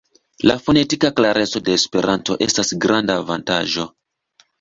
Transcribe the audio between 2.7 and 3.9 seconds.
granda avantaĝo.